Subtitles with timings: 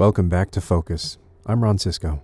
[0.00, 1.18] Welcome back to Focus.
[1.44, 2.22] I'm Ron Cisco.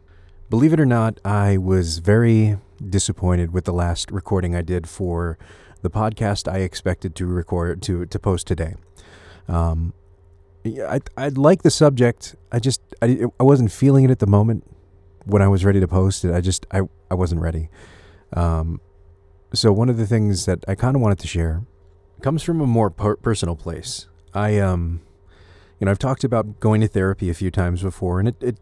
[0.48, 5.36] Believe it or not, I was very disappointed with the last recording I did for
[5.82, 8.76] the podcast I expected to record to to post today.
[9.46, 9.92] Um,
[10.64, 12.34] I I like the subject.
[12.50, 14.64] I just I, I wasn't feeling it at the moment
[15.26, 16.32] when I was ready to post it.
[16.32, 16.80] I just I
[17.10, 17.68] I wasn't ready.
[18.32, 18.80] Um,
[19.52, 21.62] so one of the things that I kind of wanted to share
[22.22, 24.08] comes from a more per- personal place.
[24.32, 25.02] I um,
[25.78, 28.60] you know, I've talked about going to therapy a few times before, and it it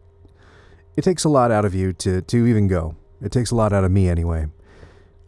[0.95, 2.95] it takes a lot out of you to to even go.
[3.21, 4.47] It takes a lot out of me anyway.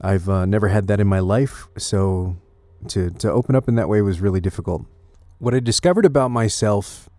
[0.01, 2.37] I've uh, never had that in my life, so
[2.89, 4.85] to to open up in that way was really difficult.
[5.39, 7.09] What I discovered about myself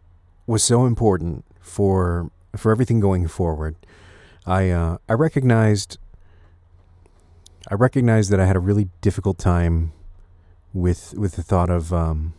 [0.47, 3.77] was so important for for everything going forward.
[4.47, 5.99] I uh, I recognized
[7.71, 9.93] I recognized that I had a really difficult time
[10.73, 12.35] with with the thought of um,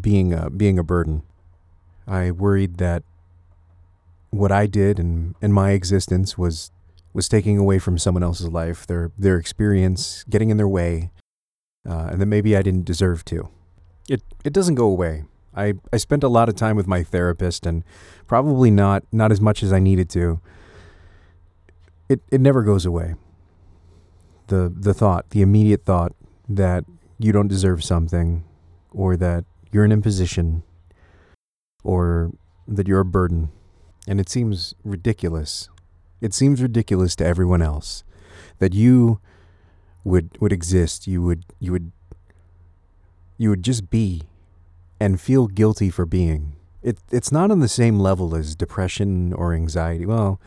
[0.00, 1.22] being a, being a burden.
[2.06, 3.02] I worried that
[4.30, 6.70] what I did and, and my existence was
[7.12, 11.10] was taking away from someone else's life, their their experience, getting in their way,
[11.88, 13.48] uh, and that maybe I didn't deserve to.
[14.08, 15.24] It it doesn't go away.
[15.54, 17.84] I, I spent a lot of time with my therapist and
[18.26, 20.40] probably not not as much as I needed to.
[22.08, 23.14] It it never goes away.
[24.46, 26.12] The the thought, the immediate thought
[26.48, 26.84] that
[27.18, 28.44] you don't deserve something
[28.90, 30.62] or that you're an imposition
[31.82, 32.32] or
[32.68, 33.50] that you're a burden.
[34.06, 35.68] And it seems ridiculous.
[36.20, 38.04] It seems ridiculous to everyone else
[38.58, 39.20] that you
[40.04, 41.92] would would exist, you would you would
[43.38, 44.22] you would just be
[45.00, 46.54] and feel guilty for being.
[46.82, 50.06] It it's not on the same level as depression or anxiety.
[50.06, 50.40] Well,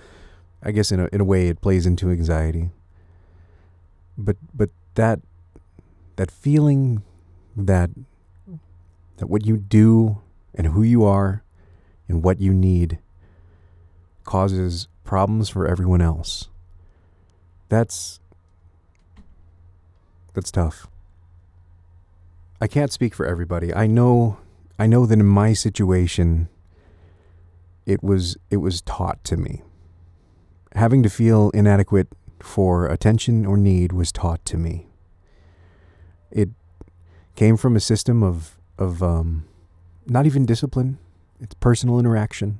[0.64, 2.70] I guess in a in a way it plays into anxiety.
[4.18, 5.20] But but that
[6.16, 7.04] that feeling
[7.56, 7.90] that
[9.18, 10.22] that what you do
[10.54, 11.44] and who you are
[12.08, 13.00] and what you need
[14.24, 16.50] causes problems for everyone else.
[17.70, 18.20] That's
[20.34, 20.88] that's tough.
[22.60, 23.74] I can't speak for everybody.
[23.74, 24.38] I know
[24.78, 26.50] I know that in my situation
[27.86, 29.62] it was it was taught to me.
[30.74, 32.10] Having to feel inadequate
[32.42, 34.88] for attention or need was taught to me.
[36.32, 36.50] It
[37.36, 39.46] came from a system of of um,
[40.06, 40.98] not even discipline,
[41.40, 42.60] it's personal interaction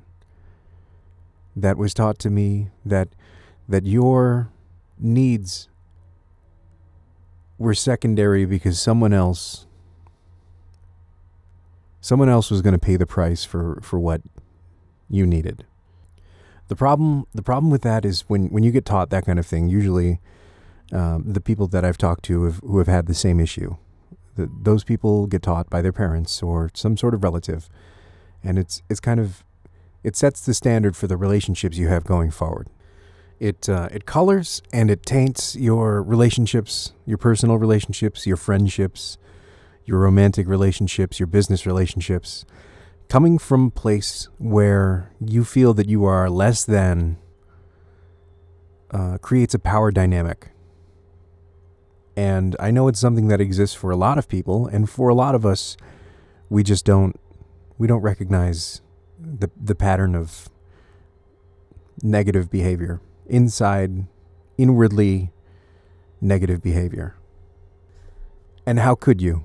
[1.54, 3.08] that was taught to me that
[3.68, 4.50] that your
[4.98, 5.68] needs
[7.58, 9.66] were secondary because someone else
[12.00, 14.20] someone else was going to pay the price for for what
[15.08, 15.64] you needed.
[16.68, 19.46] The problem the problem with that is when when you get taught that kind of
[19.46, 20.20] thing, usually
[20.92, 23.76] um, the people that I've talked to have, who have had the same issue
[24.36, 27.68] those people get taught by their parents or some sort of relative,
[28.42, 29.44] and it's it's kind of
[30.02, 32.68] it sets the standard for the relationships you have going forward.
[33.38, 39.18] It uh, it colors and it taints your relationships, your personal relationships, your friendships,
[39.84, 42.44] your romantic relationships, your business relationships.
[43.08, 47.18] Coming from a place where you feel that you are less than
[48.90, 50.50] uh, creates a power dynamic
[52.16, 55.14] and I know it's something that exists for a lot of people, and for a
[55.14, 55.76] lot of us,
[56.48, 57.20] we just don't
[57.78, 58.80] we don't recognize
[59.18, 60.48] the the pattern of
[62.02, 64.06] negative behavior inside
[64.56, 65.30] inwardly
[66.20, 67.16] negative behavior.
[68.66, 69.44] And how could you?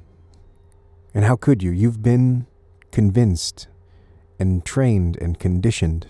[1.14, 1.72] And how could you?
[1.72, 2.48] You've been
[2.92, 3.68] convinced
[4.40, 6.08] and trained and conditioned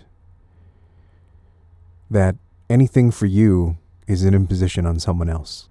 [2.09, 2.35] that
[2.69, 3.77] anything for you
[4.07, 5.69] is an imposition on someone else.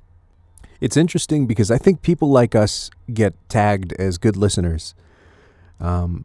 [0.81, 4.95] It's interesting because I think people like us get tagged as good listeners.
[5.79, 6.25] Um,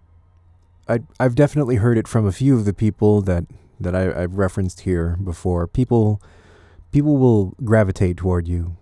[0.87, 3.45] I, I've definitely heard it from a few of the people that,
[3.79, 5.67] that I, I've referenced here before.
[5.67, 6.21] People,
[6.91, 8.77] people will gravitate toward you.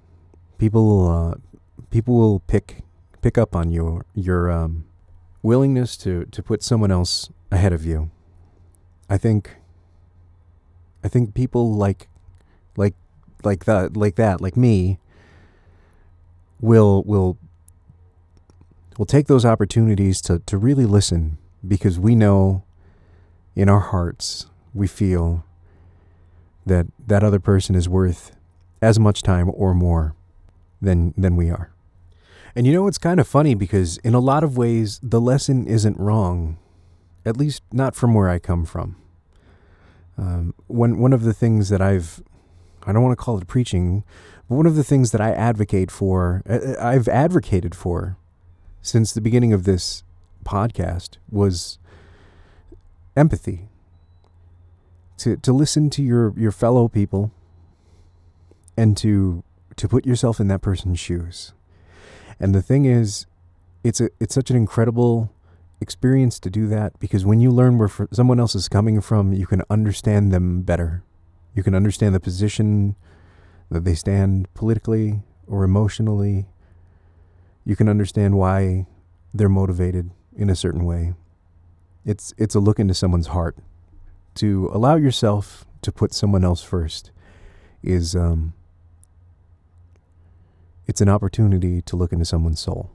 [0.57, 1.35] People will, uh,
[1.89, 2.83] people will pick
[3.21, 4.85] pick up on your your um,
[5.41, 8.11] willingness to to put someone else ahead of you.
[9.09, 9.57] I think.
[11.05, 12.07] I think people like,
[12.77, 12.93] like,
[13.43, 14.99] like that, like that, like me,
[16.63, 17.37] will will
[18.97, 21.37] will take those opportunities to, to really listen
[21.67, 22.63] because we know
[23.55, 25.43] in our hearts we feel
[26.65, 28.35] that that other person is worth
[28.81, 30.15] as much time or more
[30.81, 31.69] than than we are.
[32.55, 35.67] And you know it's kind of funny because in a lot of ways the lesson
[35.67, 36.57] isn't wrong,
[37.25, 38.95] at least not from where I come from.
[40.17, 42.23] Um, one one of the things that I've
[42.85, 44.03] I don't want to call it preaching,
[44.47, 48.17] one of the things that I advocate for, uh, uh, I've advocated for
[48.81, 50.03] since the beginning of this
[50.43, 51.79] podcast was
[53.15, 53.69] empathy,
[55.17, 57.31] to, to listen to your, your fellow people
[58.75, 59.43] and to
[59.75, 61.53] to put yourself in that person's shoes.
[62.39, 63.25] And the thing is,
[63.83, 65.31] it's a it's such an incredible
[65.81, 69.45] experience to do that because when you learn where someone else is coming from, you
[69.45, 71.03] can understand them better.
[71.55, 72.95] You can understand the position
[73.69, 76.45] that they stand politically or emotionally.
[77.65, 78.87] You can understand why
[79.33, 81.13] they're motivated in a certain way.
[82.05, 83.57] It's it's a look into someone's heart.
[84.35, 87.11] To allow yourself to put someone else first
[87.81, 88.53] is um,
[90.87, 92.91] it's an opportunity to look into someone's soul.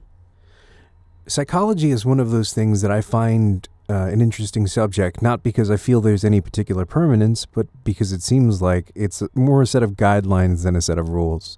[1.26, 5.70] Psychology is one of those things that I find uh, an interesting subject, not because
[5.70, 9.82] I feel there's any particular permanence, but because it seems like it's more a set
[9.82, 11.56] of guidelines than a set of rules.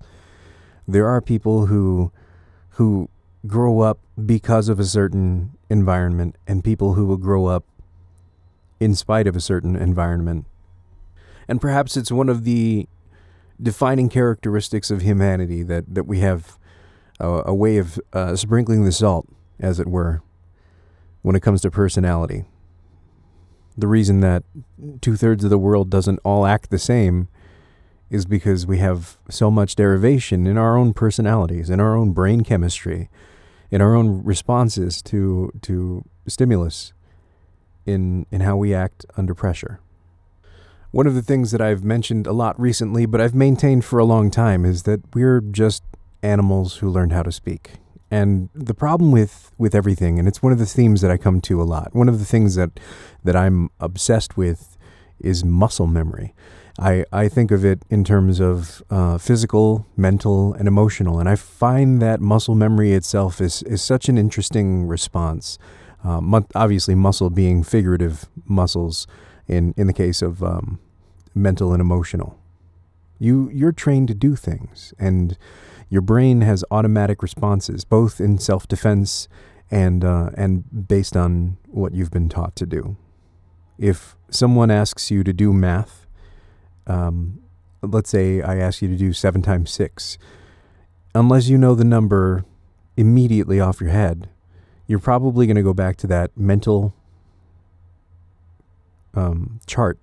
[0.87, 2.13] There are people who
[2.75, 3.09] who
[3.47, 7.65] grow up because of a certain environment, and people who will grow up
[8.79, 10.47] in spite of a certain environment.
[11.49, 12.89] And perhaps it's one of the
[13.61, 16.59] defining characteristics of humanity that, that we have
[17.19, 19.29] a, a way of uh, sprinkling the salt,
[19.59, 20.23] as it were,
[21.23, 22.45] when it comes to personality.
[23.77, 24.43] The reason that
[25.01, 27.29] two thirds of the world doesn't all act the same
[28.11, 32.43] is because we have so much derivation in our own personalities, in our own brain
[32.43, 33.09] chemistry,
[33.71, 36.93] in our own responses to to stimulus,
[37.87, 39.81] in in how we act under pressure.
[40.91, 44.05] One of the things that I've mentioned a lot recently, but I've maintained for a
[44.05, 45.85] long time, is that we're just
[46.21, 47.75] animals who learned how to speak.
[48.11, 51.41] And the problem with, with everything, and it's one of the themes that I come
[51.43, 52.81] to a lot, one of the things that,
[53.23, 54.77] that I'm obsessed with
[55.21, 56.35] is muscle memory.
[56.79, 61.19] I, I think of it in terms of uh, physical, mental, and emotional.
[61.21, 65.59] And I find that muscle memory itself is, is such an interesting response.
[66.03, 69.07] Uh, obviously, muscle being figurative muscles
[69.47, 70.79] in in the case of um,
[71.35, 72.39] mental and emotional.
[73.19, 75.37] You you're trained to do things, and
[75.91, 79.29] your brain has automatic responses, both in self defense
[79.71, 82.97] and uh, and based on what you've been taught to do.
[83.77, 86.07] If someone asks you to do math,
[86.87, 87.41] um,
[87.83, 90.17] let's say I ask you to do seven times six,
[91.15, 92.45] unless you know the number
[92.97, 94.29] immediately off your head,
[94.87, 96.95] you're probably going to go back to that mental
[99.15, 99.99] um, chart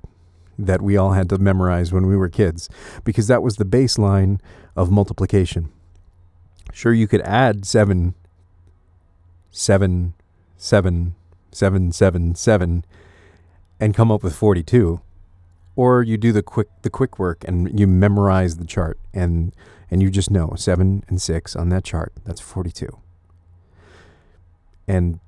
[0.59, 2.67] that we all had to memorize when we were kids
[3.03, 4.39] because that was the baseline
[4.75, 5.71] of multiplication.
[6.73, 8.13] Sure, you could add seven,
[9.51, 10.13] seven,
[10.57, 11.15] seven,
[11.51, 12.85] seven, seven, seven,
[13.79, 15.01] and come up with 42.
[15.75, 19.53] Or you do the quick the quick work and you memorize the chart and
[19.91, 22.13] and you just know seven and six on that chart.
[22.25, 22.97] That's 42.
[24.87, 25.19] And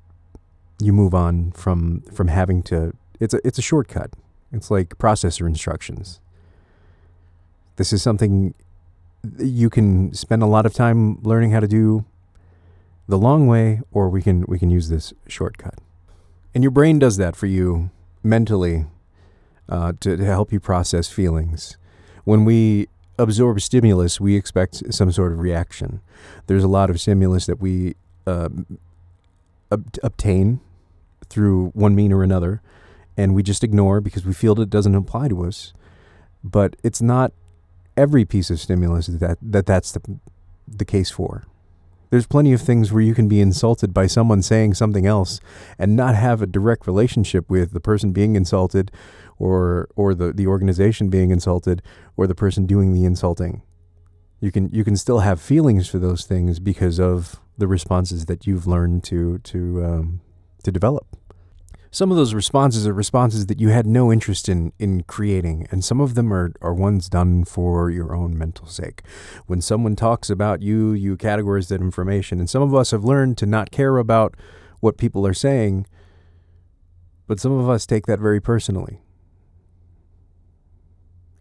[0.82, 4.12] you move on from from having to it's a it's a shortcut.
[4.52, 6.20] It's like processor instructions.
[7.76, 8.56] This is something
[9.38, 12.06] you can spend a lot of time learning how to do
[13.08, 15.76] the long way or we can we can use this shortcut.
[16.54, 17.90] And your brain does that for you
[18.24, 18.86] mentally
[19.68, 21.78] uh, to, to help you process feelings.
[22.24, 22.88] When we
[23.18, 26.02] absorb stimulus, we expect some sort of reaction.
[26.48, 27.96] There's a lot of stimulus that we
[28.26, 28.50] uh,
[29.72, 30.62] ob- obtain
[31.28, 32.62] through one mean or another
[33.20, 35.74] and we just ignore because we feel that it doesn't apply to us.
[36.42, 37.34] But it's not
[38.00, 40.02] every piece of stimulus that, that that's the,
[40.66, 41.46] the case for.
[42.10, 45.40] There's plenty of things where you can be insulted by someone saying something else
[45.78, 48.90] and not have a direct relationship with the person being insulted
[49.38, 51.84] or or the, the organization being insulted
[52.18, 53.62] or the person doing the insulting.
[54.40, 58.48] You can you can still have feelings for those things because of the responses that
[58.48, 60.22] you've learned to to um,
[60.64, 61.19] to develop
[61.92, 65.84] some of those responses are responses that you had no interest in in creating and
[65.84, 69.02] some of them are, are ones done for your own mental sake.
[69.48, 73.38] When someone talks about you you categorize that information and some of us have learned
[73.40, 74.36] to not care about
[74.80, 75.88] what people are saying
[77.28, 79.02] but some of us take that very personally.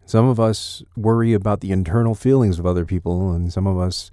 [0.05, 4.09] Some of us worry about the internal feelings of other people and some of us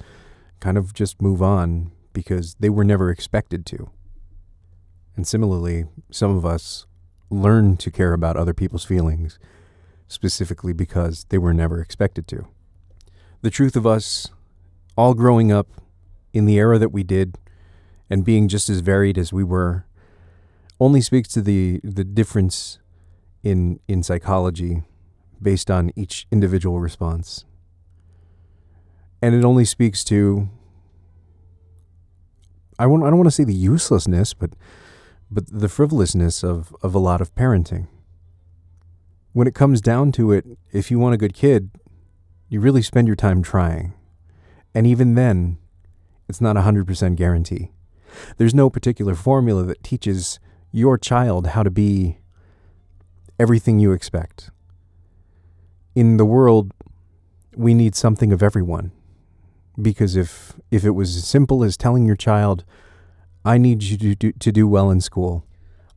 [0.60, 3.90] kind of just move on because they were never expected to
[5.16, 6.86] and similarly, some of us
[7.30, 9.38] learn to care about other people's feelings
[10.08, 12.46] specifically because they were never expected to.
[13.42, 14.28] The truth of us
[14.96, 15.68] all growing up
[16.32, 17.38] in the era that we did
[18.08, 19.84] and being just as varied as we were
[20.78, 22.78] only speaks to the, the difference
[23.42, 24.82] in, in psychology
[25.40, 27.44] based on each individual response.
[29.20, 30.48] And it only speaks to
[32.78, 34.50] I, won't, I don't want to say the uselessness, but
[35.30, 37.88] but the frivolousness of, of a lot of parenting.
[39.32, 41.70] When it comes down to it, if you want a good kid,
[42.48, 43.92] you really spend your time trying.
[44.74, 45.58] And even then,
[46.28, 47.72] it's not a 100% guarantee.
[48.36, 50.38] There's no particular formula that teaches
[50.72, 52.18] your child how to be
[53.38, 54.50] everything you expect.
[55.94, 56.72] In the world,
[57.56, 58.92] we need something of everyone.
[59.80, 62.64] Because if, if it was as simple as telling your child,
[63.46, 65.46] I need you to do, to do well in school,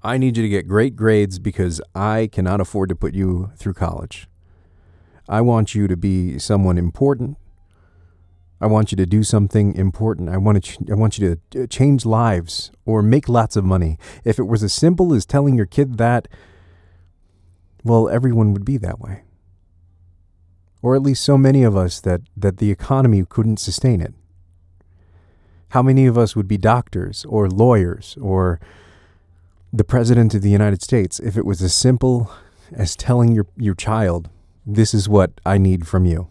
[0.04, 3.74] I need you to get great grades because I cannot afford to put you through
[3.74, 4.28] college.
[5.28, 7.38] I want you to be someone important.
[8.62, 10.30] I want you to do something important.
[10.30, 13.66] I want to ch- I want you to uh, change lives or make lots of
[13.66, 13.98] money.
[14.24, 16.28] If it was as simple as telling your kid that,
[17.84, 19.24] well, everyone would be that way.
[20.84, 24.14] Or at least so many of us that, that the economy couldn't sustain it.
[25.70, 28.60] How many of us would be doctors or lawyers or
[29.72, 32.32] the President of the United States if it was as simple
[32.72, 34.30] as telling your, your child,
[34.66, 36.28] this is what I need from you?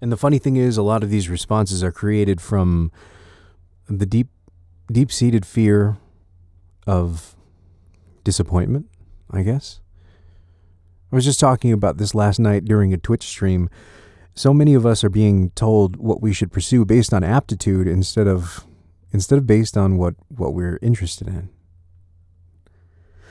[0.00, 2.92] And the funny thing is, a lot of these responses are created from
[3.88, 4.28] the deep,
[4.92, 5.96] deep seated fear
[6.86, 7.34] of
[8.22, 8.86] disappointment,
[9.30, 9.80] I guess.
[11.10, 13.68] I was just talking about this last night during a Twitch stream.
[14.36, 18.28] So many of us are being told what we should pursue based on aptitude instead
[18.28, 18.66] of
[19.10, 21.48] instead of based on what, what we're interested in.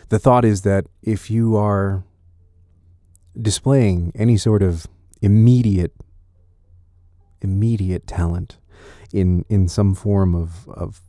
[0.10, 2.04] The thought is that if you are
[3.40, 4.88] displaying any sort of
[5.22, 5.94] immediate
[7.42, 8.58] immediate talent
[9.14, 11.02] in in some form of, of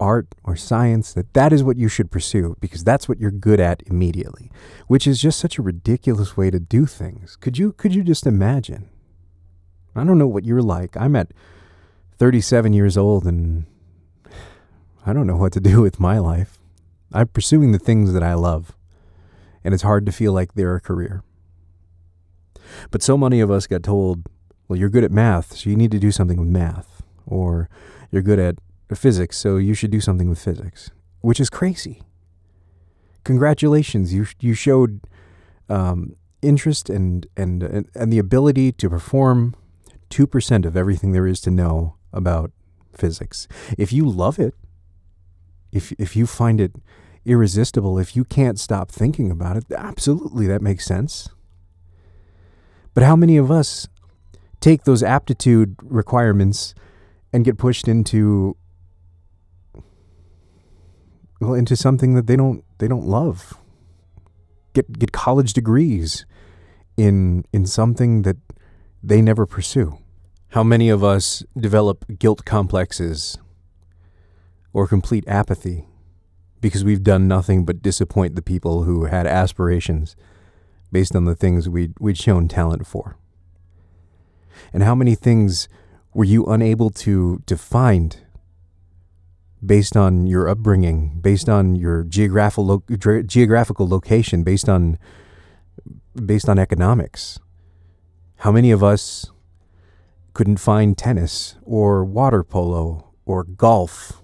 [0.00, 3.60] art or science that that is what you should pursue because that's what you're good
[3.60, 4.50] at immediately
[4.86, 8.26] which is just such a ridiculous way to do things could you could you just
[8.26, 8.88] imagine
[9.94, 10.96] i don't know what you're like.
[10.96, 11.32] I'm at
[12.18, 13.66] 37 years old and
[15.06, 16.58] i don't know what to do with my life.
[17.12, 18.72] I'm pursuing the things that i love
[19.64, 21.22] and it's hard to feel like they're a career.
[22.90, 24.26] But so many of us got told
[24.66, 27.68] well you're good at math so you need to do something with math or
[28.10, 28.56] you're good at
[28.96, 30.90] physics, so you should do something with physics,
[31.20, 32.02] which is crazy.
[33.24, 35.00] Congratulations, you you showed
[35.68, 39.54] um, interest and, and and and the ability to perform
[40.08, 42.52] two percent of everything there is to know about
[42.94, 43.48] physics.
[43.76, 44.54] If you love it,
[45.72, 46.72] if if you find it
[47.24, 51.28] irresistible, if you can't stop thinking about it, absolutely that makes sense.
[52.94, 53.86] But how many of us
[54.60, 56.74] take those aptitude requirements
[57.32, 58.56] and get pushed into
[61.40, 63.54] well into something that they don't they don't love.
[64.72, 66.26] Get get college degrees
[66.96, 68.36] in in something that
[69.02, 69.98] they never pursue.
[70.48, 73.38] How many of us develop guilt complexes
[74.72, 75.84] or complete apathy
[76.60, 80.16] because we've done nothing but disappoint the people who had aspirations
[80.90, 83.16] based on the things we'd, we'd shown talent for?
[84.72, 85.68] And how many things
[86.14, 88.18] were you unable to, to find
[89.64, 92.82] based on your upbringing, based on your geographical
[93.26, 94.98] geographical location, based on
[96.14, 97.38] based on economics.
[98.38, 99.30] How many of us
[100.32, 104.22] couldn't find tennis or water polo or golf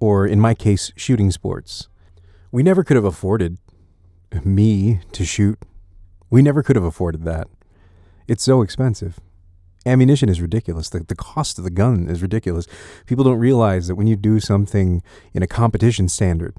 [0.00, 1.88] or in my case shooting sports?
[2.50, 3.58] We never could have afforded
[4.44, 5.58] me to shoot.
[6.30, 7.48] We never could have afforded that.
[8.26, 9.20] It's so expensive
[9.86, 10.88] ammunition is ridiculous.
[10.88, 12.66] The, the cost of the gun is ridiculous.
[13.06, 15.02] People don't realize that when you do something
[15.32, 16.54] in a competition standard,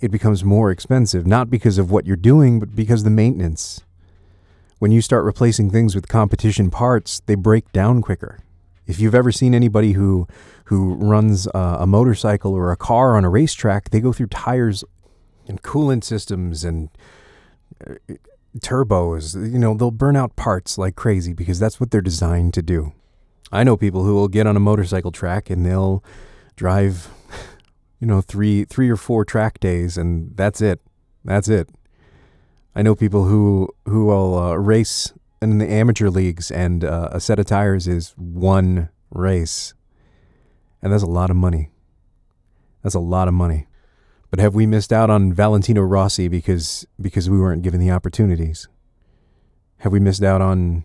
[0.00, 3.82] it becomes more expensive, not because of what you're doing, but because the maintenance.
[4.78, 8.38] When you start replacing things with competition parts, they break down quicker.
[8.86, 10.26] If you've ever seen anybody who
[10.64, 14.84] who runs a, a motorcycle or a car on a racetrack, they go through tires
[15.46, 16.90] and coolant systems and
[17.86, 17.94] uh,
[18.58, 22.62] turbos, you know, they'll burn out parts like crazy because that's what they're designed to
[22.62, 22.92] do.
[23.50, 26.04] I know people who will get on a motorcycle track and they'll
[26.56, 27.08] drive,
[28.00, 30.80] you know, three three or four track days and that's it.
[31.24, 31.68] That's it.
[32.74, 37.20] I know people who who will uh, race in the amateur leagues and uh, a
[37.20, 39.74] set of tires is one race.
[40.82, 41.70] And that's a lot of money.
[42.82, 43.66] That's a lot of money.
[44.30, 48.68] But have we missed out on Valentino Rossi because because we weren't given the opportunities?
[49.78, 50.84] Have we missed out on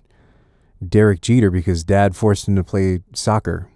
[0.87, 3.69] Derek Jeter because dad forced him to play soccer?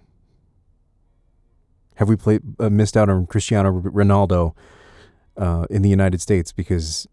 [1.96, 4.54] Have we played, uh, missed out on Cristiano Ronaldo
[5.36, 7.08] uh, in the United States because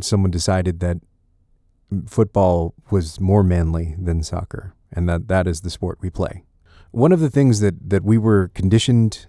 [0.00, 0.98] someone decided that
[2.06, 6.44] football was more manly than soccer and that that is the sport we play?
[6.92, 9.26] One of the things that, that we were conditioned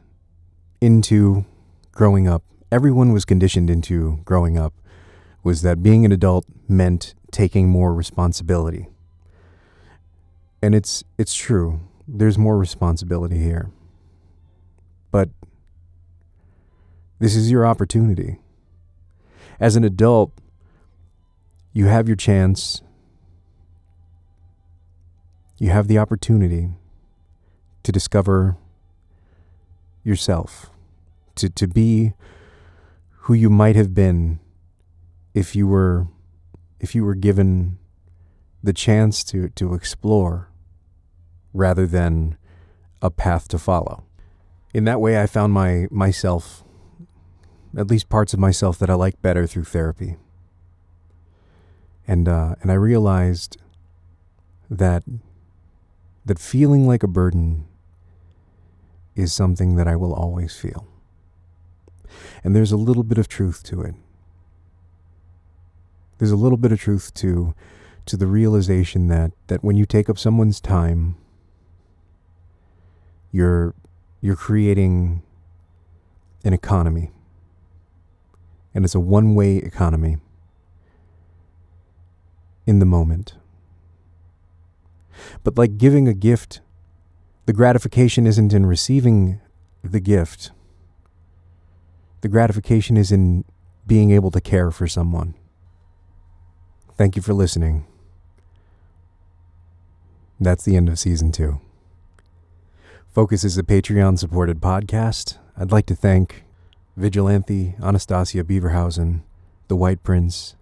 [0.80, 1.46] into
[1.92, 4.74] growing up everyone was conditioned into growing up
[5.44, 8.88] was that being an adult meant taking more responsibility.
[10.62, 11.82] And it's it's true.
[12.08, 13.72] There's more responsibility here.
[15.12, 15.30] But
[17.20, 18.40] this is your opportunity.
[19.60, 20.32] As an adult,
[21.74, 22.82] you have your chance.
[25.58, 26.70] You have the opportunity
[27.84, 28.58] to discover
[30.04, 30.72] yourself,
[31.36, 32.14] to, to be
[33.22, 34.40] who you might have been
[35.34, 36.08] if you were
[36.80, 37.78] if you were given
[38.64, 40.50] the chance to, to explore
[41.54, 42.36] rather than
[43.04, 44.04] a path to follow.
[44.74, 46.64] In that way I found my myself
[47.78, 50.18] at least parts of myself that I like better through therapy.
[52.12, 53.56] And uh, and I realized
[54.70, 55.04] that
[56.26, 57.66] that feeling like a burden
[59.16, 60.86] is something that I will always feel.
[62.44, 63.96] And there's a little bit of truth to it.
[66.18, 67.56] There's a little bit of truth to
[68.08, 71.16] to the realization that that when you take up someone's time,
[73.32, 73.74] you're
[74.20, 75.24] you're creating
[76.44, 77.12] an economy.
[78.76, 80.18] And it's a one-way economy
[82.72, 83.36] in the moment.
[85.44, 86.62] But like giving a gift,
[87.46, 89.42] the gratification isn't in receiving
[89.84, 90.52] the gift.
[92.22, 93.44] The gratification is in
[93.86, 95.36] being able to care for someone.
[96.96, 97.86] Thank you for listening.
[100.40, 101.60] That's the end of season two.
[103.14, 105.38] Focus is a Patreon supported podcast.
[105.58, 106.46] I'd like to thank
[106.96, 109.24] Vigilante, Anastasia Beaverhausen,
[109.68, 110.56] The White Prince,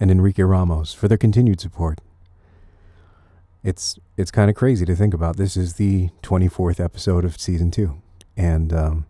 [0.00, 2.00] and Enrique Ramos for their continued support.
[3.62, 5.36] It's it's kind of crazy to think about.
[5.36, 8.00] This is the 24th episode of season 2.
[8.36, 9.06] And um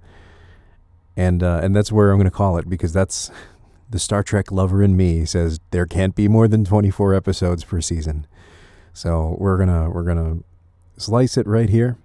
[1.16, 3.30] and uh, and that's where I'm going to call it because that's
[3.90, 7.80] the Star Trek lover in me says there can't be more than 24 episodes per
[7.80, 8.26] season.
[8.92, 10.44] So we're to we're to
[10.96, 11.96] slice it right here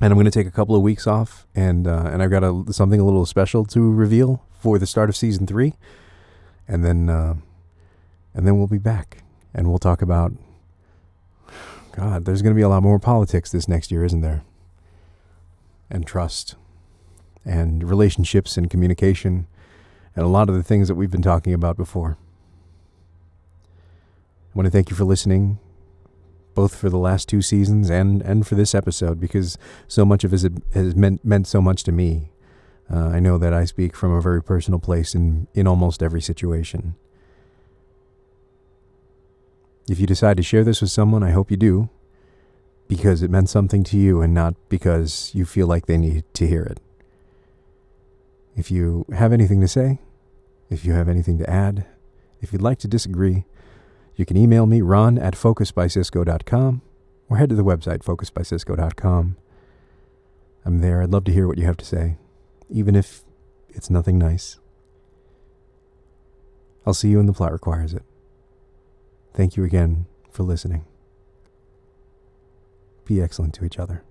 [0.00, 2.64] and I'm to take a couple of weeks off, and uh, and I've got a,
[2.72, 5.74] something a little special to reveal for the start of season three,
[6.66, 7.34] and then uh,
[8.34, 9.22] and then we'll be back,
[9.54, 10.32] and we'll talk about.
[11.92, 14.42] God, there's going to be a lot more politics this next year, isn't there?
[15.88, 16.56] And trust,
[17.44, 19.46] and relationships, and communication,
[20.16, 22.18] and a lot of the things that we've been talking about before.
[23.66, 25.58] I want to thank you for listening
[26.54, 30.32] both for the last two seasons and, and for this episode because so much of
[30.32, 32.30] it has meant, meant so much to me.
[32.92, 36.20] Uh, I know that I speak from a very personal place in, in almost every
[36.20, 36.94] situation.
[39.88, 41.90] If you decide to share this with someone, I hope you do,
[42.88, 46.46] because it meant something to you and not because you feel like they need to
[46.46, 46.80] hear it.
[48.56, 50.00] If you have anything to say,
[50.70, 51.86] if you have anything to add,
[52.40, 53.44] if you'd like to disagree,
[54.16, 56.82] you can email me, ron at focusbycisco.com,
[57.28, 59.36] or head to the website, focusbycisco.com.
[60.64, 61.02] I'm there.
[61.02, 62.16] I'd love to hear what you have to say,
[62.70, 63.22] even if
[63.68, 64.58] it's nothing nice.
[66.86, 68.02] I'll see you when the plot requires it.
[69.34, 70.84] Thank you again for listening.
[73.04, 74.02] Be excellent to each other.